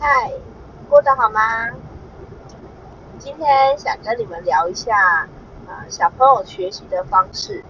[0.00, 0.30] 嗨，
[0.88, 1.40] 过得好吗？
[3.18, 5.28] 今天想跟你们聊一下，
[5.66, 7.64] 呃，小朋友学习的方式。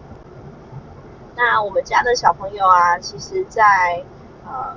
[1.37, 4.05] 那我们家的小朋友啊，其实，在
[4.47, 4.77] 呃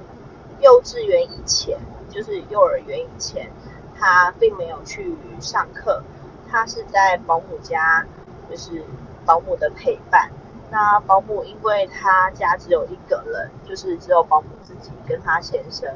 [0.61, 1.77] 幼稚园以前，
[2.09, 3.51] 就是幼儿园以前，
[3.99, 6.03] 他并没有去上课，
[6.49, 8.05] 他是在保姆家，
[8.49, 8.85] 就是
[9.25, 10.31] 保姆的陪伴。
[10.69, 15.93] 那保姆因为他家只有一个人，就是只有保姆自己跟他先生。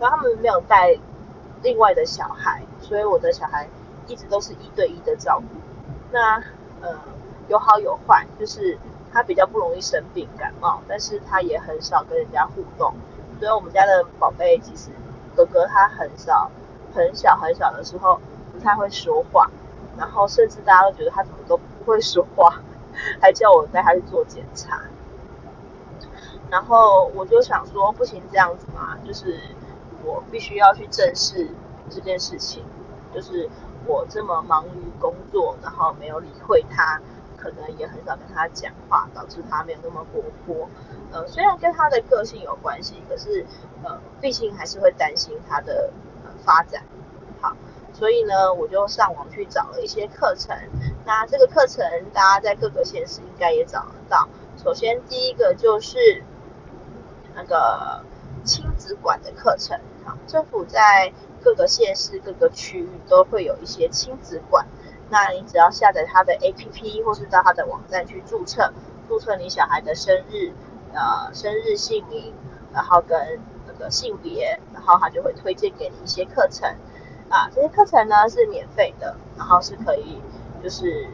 [0.00, 0.98] 然后他们没有带
[1.62, 3.68] 另外的小孩，所以我的小孩
[4.06, 5.46] 一直都是一对一的照顾。
[6.12, 6.36] 那
[6.82, 6.98] 呃
[7.48, 8.78] 有好有坏，就是
[9.12, 12.94] 他比较不容易生病感冒，但是他也很少跟人家互动。
[13.38, 14.90] 所以我们家的宝贝其实
[15.34, 16.50] 哥哥他很少
[16.94, 18.20] 很小很小的时候
[18.52, 19.50] 不太会说话，
[19.96, 22.60] 然后甚至大家都觉得他怎么都不会说话，
[23.20, 24.82] 还叫我带他去做检查。
[26.50, 29.40] 然后我就想说不行这样子嘛，就是。
[30.04, 31.48] 我必须要去正视
[31.88, 32.62] 这件事情，
[33.14, 33.48] 就是
[33.86, 37.00] 我这么忙于工作，然后没有理会他，
[37.36, 40.68] 可能也很少跟他讲话，导致他没有那么活泼。
[41.10, 43.46] 呃，虽然跟他的个性有关系，可是
[43.82, 45.90] 呃，毕竟还是会担心他的
[46.44, 46.82] 发展。
[47.40, 47.56] 好，
[47.92, 50.56] 所以呢，我就上网去找了一些课程。
[51.06, 54.28] 那这个课程大家在各个县市应该也找得到。
[54.56, 56.22] 首先第一个就是
[57.34, 58.04] 那个。
[58.44, 64.66] 亲子馆的课程，好，政府在各个县市、各个区域都会有一些亲子馆。
[65.10, 68.72] 那你只要下载他的 APP，或是到他的网站去注册，
[69.08, 70.52] 注册你小孩的生日、
[70.92, 72.32] 呃生日姓名，
[72.72, 76.68] 然后跟那个性别，然后他就会推荐给你一些课程。
[77.28, 80.20] 啊，这些课程呢是免费的，然后是可以
[80.62, 81.06] 就是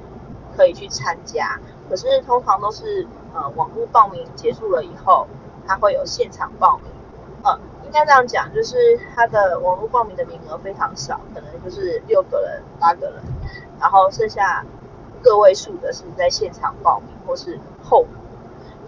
[0.56, 1.60] 可以去参加。
[1.88, 5.26] 可是通常都是呃网络报名结束了以后，
[5.66, 6.86] 他会有现场报名。
[7.90, 8.76] 应该这样讲，就是
[9.16, 13.20] 他的网络报名的名额非常少，可能就是六个人、八个人，
[13.80, 14.64] 然后剩下
[15.20, 18.10] 个位数的是在现场报名或是候补。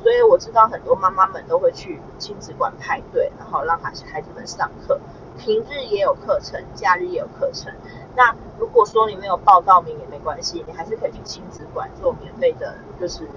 [0.00, 5.00] 所以我知道很多妈妈们都会去亲子馆排队，然后让孩孩子们上课。
[5.37, 7.72] 平日也有课程，假日也有课程。
[8.15, 13.28] 那如果说你没有报到名也没关系，你还是可以去亲子馆做免费的，就是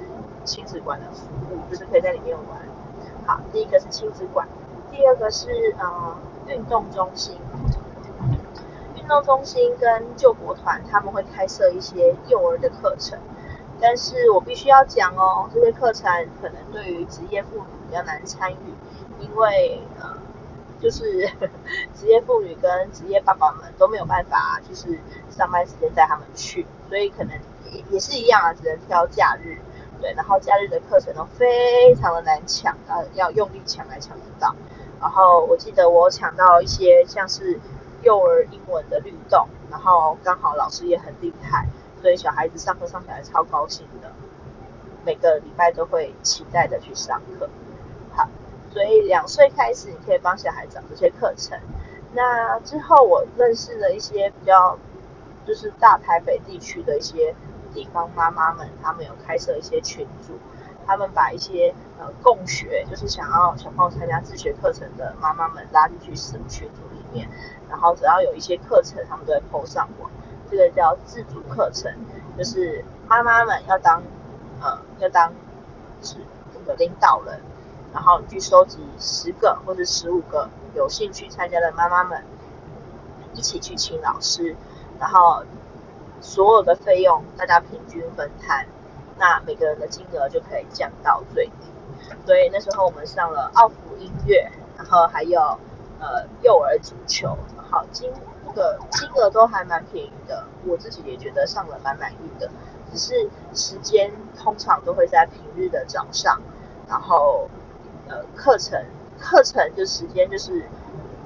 [0.44, 2.60] 亲子馆的服务，就是可以在里面玩。
[3.26, 4.48] 好，第一个是亲子馆。
[4.96, 6.18] 第二个是呃
[6.48, 7.38] 运动中心，
[8.96, 13.20] 运动中心跟救国团他们会开设一些幼儿的课程，
[13.82, 16.10] 但是我必须要讲哦，这些课程
[16.42, 18.74] 可能对于职业妇女比较难参与，
[19.20, 20.18] 因为呃
[20.82, 21.28] 就是
[21.94, 24.98] 职业妇女跟职业爸爸们都没有办法，就是
[25.30, 27.34] 上班时间带他们去，所以可能
[27.70, 29.58] 也也是一样啊，只能挑假日，
[30.00, 34.56] 对，然后假日的课程都非常的难抢，呃要用力抢来抢得到。
[35.00, 37.60] 然后我记得我抢到一些像是
[38.02, 41.68] 幼儿英文的律动，然后刚好老师也很厉害，
[42.02, 44.12] 所以小孩子上课上起来超高兴的，
[45.06, 47.50] 每个礼拜都会期待的去上课。
[48.14, 48.28] 好，
[48.74, 51.60] 所以两岁开始你可以帮小孩找这些课程。
[52.14, 54.78] 那之后我认识了一些比较
[55.46, 57.36] 就是大台北地区的一些
[57.74, 60.34] 地方妈妈们，他们有开设一些群组。
[60.86, 67.28] 他们把一些呃共学，就是想要小朋友参加自学课程的妈妈们拉进去私群组里面，
[67.70, 70.10] 然后只要有一些课程，他们都会 PO 上网。
[70.50, 71.92] 这个叫自主课程，
[72.38, 74.04] 就是妈妈们要当
[74.62, 75.34] 呃要当
[76.02, 76.18] 是
[76.54, 77.42] 这个领导人，
[77.92, 82.24] 然后去收集十个或者十五个有兴趣参加的妈妈们，
[83.34, 84.56] 一起去请老师，
[85.00, 85.44] 然后
[86.22, 88.68] 所有的费用大家平均分摊。
[89.18, 91.54] 那每个人的金额就可以降到最低，
[92.26, 95.40] 所以那时候我们上了奥福音乐，然后还有
[96.00, 97.38] 呃幼儿足球，
[97.70, 98.12] 好金
[98.46, 102.50] 那个金额都还蛮便宜的，我自己也觉得上了蛮满意的，
[102.92, 106.42] 只是时间通常都会在平日的早上，
[106.88, 107.50] 然后
[108.08, 108.84] 呃课程
[109.20, 110.66] 课程就时间就是。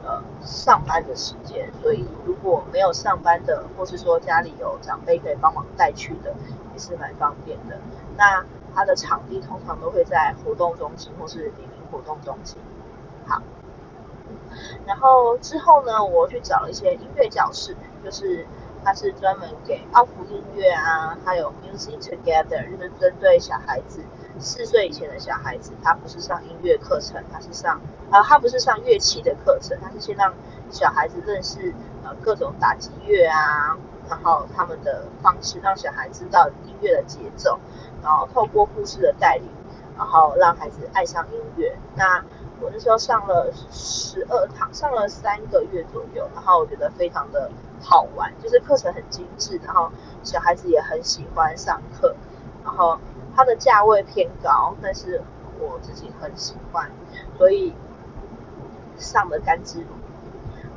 [0.10, 6.34] 呃，上班的时间，所以如果没有上班的，或是说家里有长辈可以帮忙带去的，
[6.74, 7.78] 也是蛮方便的。
[8.18, 12.58] 那它的场地通常都会在活动中心或是李明活动中心。
[13.28, 13.40] 好，
[14.88, 18.48] 然后之后呢，我去找一些音乐教室，就是
[18.84, 24.02] 它是专门给奥普音乐啊，还有 Music Together，就是针对小孩子。
[24.40, 30.34] 四岁以前的小孩子，他不是上音乐课程，他是上呃，他不是上乐器的课程，他是先让
[30.72, 31.74] 小孩子认识
[32.06, 33.78] 呃各种打击乐啊，
[34.08, 37.60] 然后他们的方式，让小孩知道音乐的节奏，
[38.02, 39.50] 然后透过故事的带领，
[39.98, 41.78] 然后让孩子爱上音乐。
[41.96, 42.24] 那
[42.62, 49.92] 我那时候上了十二堂，上了三个月左右，然后我觉得非常的好玩，就是课程很精致，然后
[50.24, 52.16] 小孩子也很喜欢上课，
[52.64, 53.00] 然后
[53.36, 55.22] 它的价位偏高，但是
[55.60, 56.92] 我自己很喜欢，
[57.38, 57.74] 所以
[58.98, 59.88] 上的甘之如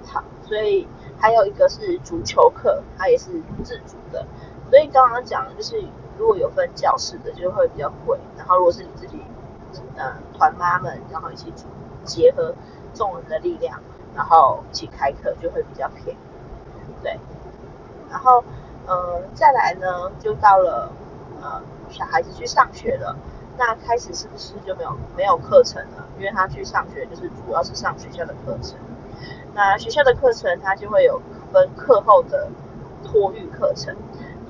[0.06, 0.88] 好，所以
[1.18, 3.30] 还有一个是足球课，它也是
[3.62, 4.26] 自主的，
[4.70, 5.82] 所以刚刚讲的就是
[6.18, 9.20] 如果有分教室的就会比较贵，然后如果是你自己。
[9.96, 11.64] 呃，团妈们，然后一起组
[12.04, 12.54] 结合
[12.92, 13.80] 众人的力量，
[14.14, 16.18] 然后一起开课就会比较便宜，
[17.02, 17.18] 对。
[18.10, 18.44] 然后，
[18.86, 20.90] 呃，再来呢，就到了
[21.40, 23.16] 呃小孩子去上学了，
[23.58, 26.06] 那开始是不是就没有没有课程了？
[26.18, 28.78] 因为他去上学就是主要是上学校的课程，
[29.54, 31.20] 那学校的课程他就会有
[31.52, 32.48] 分课后的
[33.04, 33.96] 托育课程，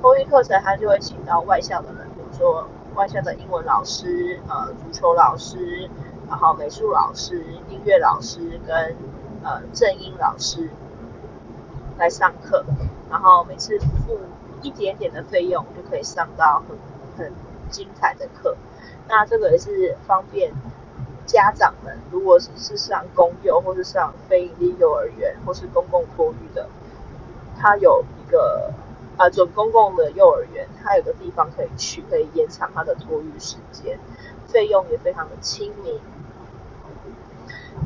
[0.01, 2.69] 托育课程他就会请到外校的人，比如说。
[2.95, 5.89] 外校的英文老师、呃足球老师、
[6.29, 8.95] 然后美术老师、音乐老师跟
[9.43, 10.69] 呃正音老师
[11.99, 12.65] 来上课，
[13.11, 14.19] 然后每次付
[14.63, 16.77] 一点点的费用就可以上到很
[17.17, 17.33] 很
[17.71, 18.57] 精彩的课。
[19.09, 20.53] 那这个也是方便
[21.27, 26.69] 家长们，如果只是上公幼或是上非营利幼儿园或是公共托育的，
[27.59, 28.73] 它有一个。
[29.19, 33.99] 啊，准公共的幼儿园，它有个地方可以去，可以延长它的托育时间，
[34.47, 36.01] 费用也非常的亲民。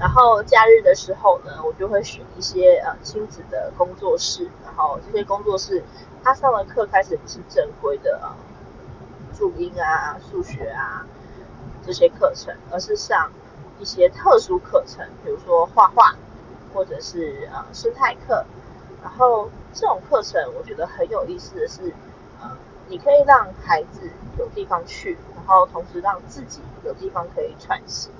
[0.06, 5.82] 然后假日的时候呢，我就会选一些呃亲子的工作室，然后这些工作室，
[6.22, 8.38] 他上的课开始不是正规的啊，
[9.36, 11.04] 注音啊、数学啊
[11.84, 13.32] 这些课程，而是上
[13.80, 16.14] 一些特殊课程，比如说画画，
[16.72, 18.46] 或者是呃生态课。
[19.02, 21.92] 然后这种课程我觉得很有意思的是，
[22.40, 22.56] 呃，
[22.86, 24.08] 你可以让孩子
[24.38, 28.10] 有地方去，然后同时让自己有地方可以喘息。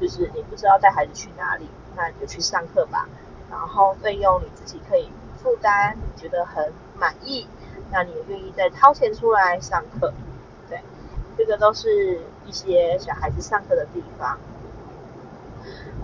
[0.00, 3.06] 就是你不知道带孩子去哪里，那你就去上课吧。
[3.50, 5.10] 然后费用你自己可以
[5.42, 7.46] 负担，你觉得很满意，
[7.90, 10.12] 那你也愿意再掏钱出来上课。
[10.68, 10.80] 对，
[11.36, 14.38] 这个都是一些小孩子上课的地方。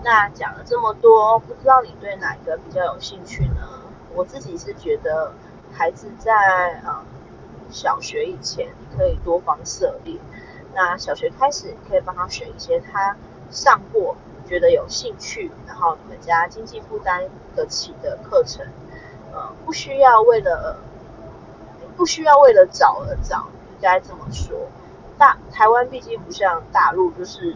[0.03, 3.81] 那讲了这么多，不知道你对哪个比较有兴趣呢？
[4.13, 5.33] 我自己是觉得，
[5.73, 7.03] 孩子在呃
[7.69, 10.17] 小学以前，可以多方涉猎。
[10.73, 13.15] 那小学开始，你可以帮他选一些他
[13.49, 14.15] 上过、
[14.45, 17.23] 觉得有兴趣，然后你们家经济负担
[17.55, 18.65] 得起的课程。
[19.33, 20.77] 呃，不需要为了
[21.95, 24.57] 不需要为了找而找，应该这么说。
[25.17, 27.55] 大台湾毕竟不像大陆，就是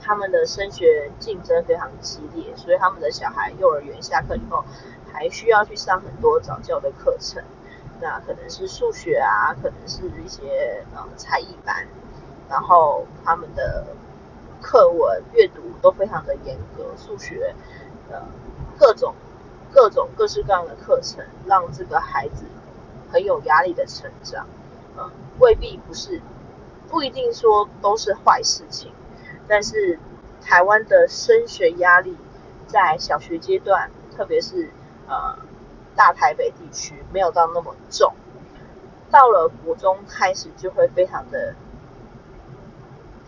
[0.00, 4.64] 他们的升学竞争非常激烈，所以他们的小孩幼儿园下课以后。
[5.10, 7.42] 还需要去上很多早教的课程，
[7.98, 11.88] 那可能是数学啊，可能是一些呃才艺班，
[12.48, 13.86] 然后他们的
[14.60, 17.54] 课文阅读都非常的严格，数学
[18.10, 18.22] 呃
[18.78, 19.14] 各种
[19.72, 22.44] 各种各式各样的课程，让这个孩子
[23.10, 24.46] 很有压力的成长，
[24.96, 26.20] 呃未必不是
[26.88, 28.92] 不一定说都是坏事情，
[29.46, 29.98] 但是
[30.40, 32.16] 台湾的升学压力
[32.66, 34.70] 在小学阶段，特别是
[35.06, 35.36] 呃，
[35.94, 38.12] 大台北地区没有到那么重，
[39.10, 41.54] 到了国中开始就会非常的，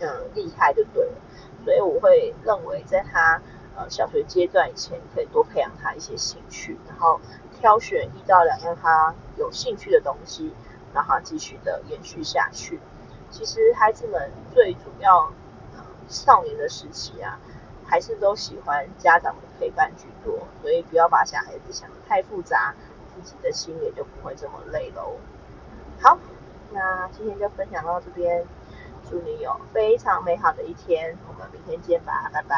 [0.01, 1.13] 嗯，厉害就对了。
[1.63, 3.41] 所以我会认为，在他
[3.75, 7.21] 呃小学阶段以前，可以多培养他一些兴趣，然后
[7.57, 10.51] 挑选一到两样他有兴趣的东西，
[10.93, 12.79] 让他继续的延续下去。
[13.29, 15.31] 其实孩子们最主要
[16.07, 17.39] 少年的时期啊。
[17.83, 22.73] 还是都喜欢家长的陪伴居多，所以不要把小孩子想得太复杂，
[23.13, 25.17] 自己的心也就不会这么累喽。
[25.99, 26.17] 好，
[26.71, 28.47] 那今天就分享到这边，
[29.11, 32.55] 祝你有非常美好的一天，我们明天见吧，拜拜。